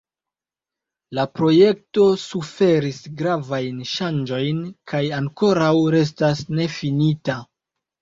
La 1.17 1.25
projekto 1.39 2.07
suferis 2.23 3.03
gravajn 3.21 3.85
ŝanĝojn 3.93 4.67
kaj 4.95 5.05
ankoraŭ 5.23 5.73
restas 6.01 6.47
nefinita. 6.61 7.43